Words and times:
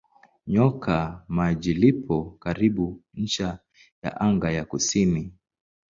Nyoka 0.47 1.23
Maji 1.27 1.73
lipo 1.73 2.17
karibu 2.39 3.03
ncha 3.13 3.59
ya 4.03 4.19
anga 4.21 4.51
ya 4.51 4.65
kusini. 4.65 5.33